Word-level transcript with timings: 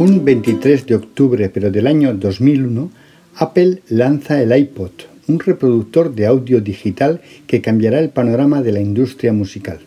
Un 0.00 0.24
23 0.24 0.86
de 0.86 0.94
octubre, 0.94 1.48
pero 1.48 1.72
del 1.72 1.88
año 1.88 2.14
2001, 2.14 2.88
Apple 3.34 3.82
lanza 3.88 4.40
el 4.40 4.56
iPod, 4.56 4.92
un 5.26 5.40
reproductor 5.40 6.14
de 6.14 6.26
audio 6.26 6.60
digital 6.60 7.20
que 7.48 7.60
cambiará 7.60 7.98
el 7.98 8.10
panorama 8.10 8.62
de 8.62 8.70
la 8.70 8.80
industria 8.80 9.32
musical. 9.32 9.80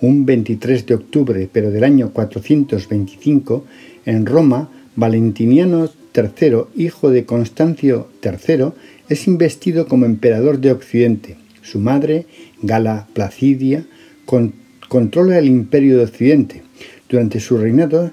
Un 0.00 0.24
23 0.24 0.86
de 0.86 0.94
octubre, 0.94 1.46
pero 1.52 1.70
del 1.70 1.84
año 1.84 2.10
425, 2.10 3.66
en 4.06 4.24
Roma, 4.24 4.70
Valentiniano 4.96 5.90
III, 6.16 6.62
hijo 6.76 7.10
de 7.10 7.26
Constancio 7.26 8.08
III, 8.24 8.68
es 9.10 9.26
investido 9.26 9.88
como 9.88 10.06
emperador 10.06 10.58
de 10.58 10.72
Occidente. 10.72 11.36
Su 11.60 11.80
madre, 11.80 12.24
Gala 12.62 13.06
Placidia, 13.12 13.84
controla 14.88 15.38
el 15.38 15.48
imperio 15.48 15.98
de 15.98 16.04
Occidente. 16.04 16.62
Durante 17.10 17.40
su 17.40 17.58
reinado 17.58 18.12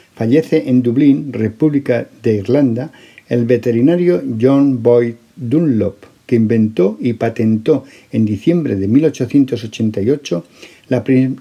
Fallece 0.21 0.69
en 0.69 0.83
Dublín, 0.83 1.33
República 1.33 2.07
de 2.21 2.35
Irlanda, 2.35 2.91
el 3.27 3.45
veterinario 3.45 4.21
John 4.39 4.83
Boyd 4.83 5.15
Dunlop, 5.35 5.95
que 6.27 6.35
inventó 6.35 6.95
y 7.01 7.13
patentó 7.13 7.85
en 8.11 8.25
diciembre 8.25 8.75
de 8.75 8.87
1888 8.87 10.45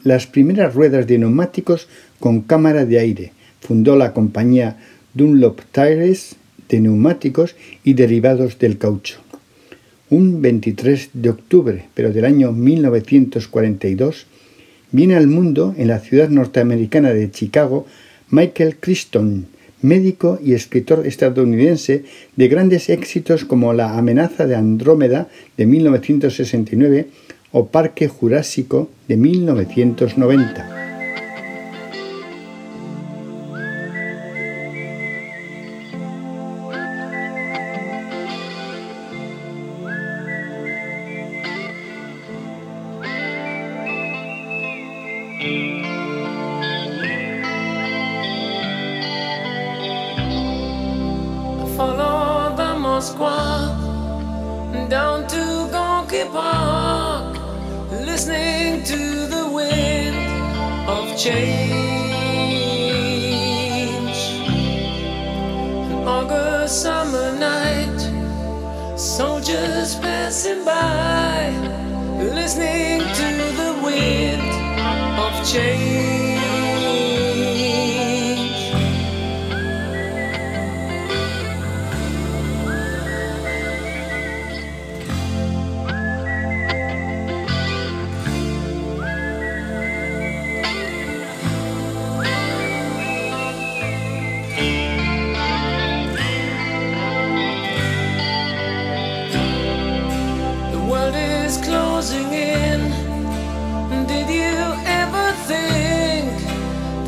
las 0.02 0.26
primeras 0.28 0.74
ruedas 0.74 1.06
de 1.06 1.18
neumáticos 1.18 1.88
con 2.18 2.40
cámara 2.40 2.86
de 2.86 2.98
aire. 2.98 3.32
Fundó 3.60 3.96
la 3.96 4.14
compañía 4.14 4.78
Dunlop 5.12 5.60
Tires 5.72 6.36
de 6.70 6.80
neumáticos 6.80 7.56
y 7.84 7.92
derivados 7.92 8.58
del 8.58 8.78
caucho. 8.78 9.20
Un 10.08 10.40
23 10.40 11.10
de 11.12 11.28
octubre, 11.28 11.84
pero 11.92 12.14
del 12.14 12.24
año 12.24 12.52
1942, 12.52 14.24
viene 14.90 15.16
al 15.16 15.26
mundo 15.26 15.74
en 15.76 15.88
la 15.88 15.98
ciudad 15.98 16.30
norteamericana 16.30 17.10
de 17.10 17.30
Chicago 17.30 17.86
Michael 18.30 18.76
Crichton, 18.78 19.46
médico 19.82 20.38
y 20.42 20.54
escritor 20.54 21.06
estadounidense 21.06 22.04
de 22.36 22.48
grandes 22.48 22.88
éxitos 22.88 23.44
como 23.44 23.72
La 23.72 23.98
amenaza 23.98 24.46
de 24.46 24.54
Andrómeda 24.54 25.28
de 25.56 25.66
1969 25.66 27.08
o 27.52 27.66
Parque 27.66 28.08
Jurásico 28.08 28.88
de 29.08 29.16
1990. 29.16 30.80
Moscow, 53.00 53.72
down 54.90 55.26
to 55.26 55.42
Gonky 55.72 56.30
Park, 56.30 57.38
listening 57.90 58.84
to 58.84 59.26
the 59.26 59.48
wind 59.48 60.18
of 60.86 61.16
change. 61.16 61.80
August 66.06 66.82
summer 66.82 67.32
night, 67.38 68.00
soldiers 68.98 69.94
passing 69.94 70.62
by, 70.66 71.48
listening 72.18 73.00
to 73.00 73.28
the 73.60 73.80
wind 73.82 74.42
of 75.18 75.32
change. 75.50 75.89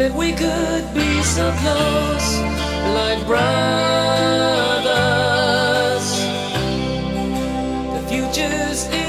that 0.02 0.14
we 0.16 0.32
could 0.32 0.84
be 0.94 1.22
so 1.22 1.52
close, 1.62 2.38
like 2.98 3.24
brothers. 3.24 3.62
The 7.94 8.02
future's. 8.08 9.01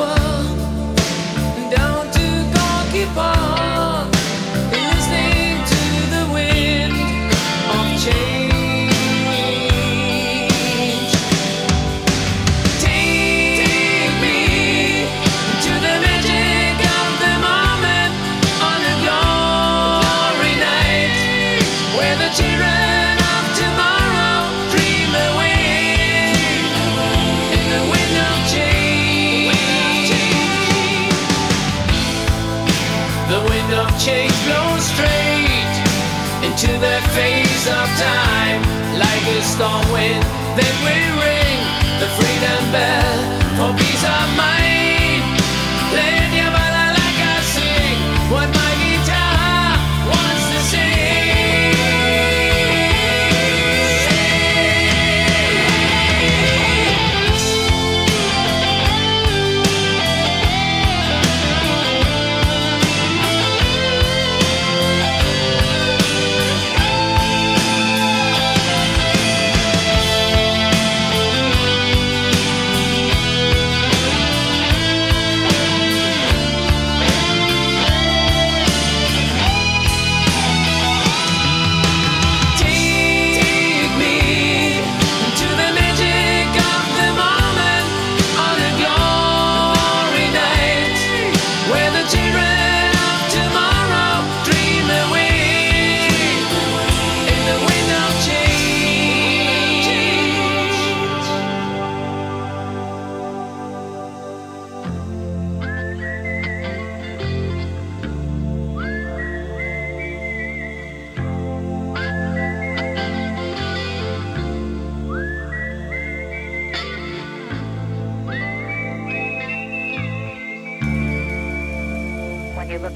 world. 0.00 0.29
Into 36.62 36.78
the 36.78 37.00
face 37.14 37.66
of 37.68 37.88
time. 37.96 38.60
Like 38.98 39.22
a 39.28 39.42
storm 39.42 39.92
wind, 39.92 40.22
then 40.58 40.74
we 40.84 41.39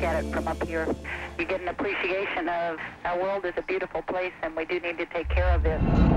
at 0.04 0.22
it 0.22 0.32
from 0.32 0.46
up 0.46 0.62
here, 0.66 0.86
you 1.38 1.44
get 1.44 1.60
an 1.60 1.68
appreciation 1.68 2.48
of 2.48 2.78
our 3.04 3.20
world 3.20 3.44
is 3.44 3.54
a 3.56 3.62
beautiful 3.62 4.02
place 4.02 4.32
and 4.42 4.54
we 4.54 4.64
do 4.64 4.78
need 4.80 4.98
to 4.98 5.06
take 5.06 5.28
care 5.28 5.50
of 5.50 5.64
it. 5.64 6.13